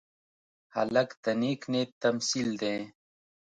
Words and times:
هلک 0.75 1.09
د 1.23 1.25
نیک 1.41 1.61
نیت 1.71 1.91
تمثیل 2.03 2.49
دی. 2.61 2.77